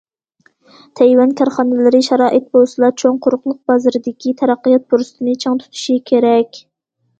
[0.99, 6.63] تەيۋەن كارخانىلىرى شارائىت بولسىلا چوڭ قۇرۇقلۇق بازىرىدىكى تەرەققىيات پۇرسىتىنى چىڭ تۇتۇشى كېرەك.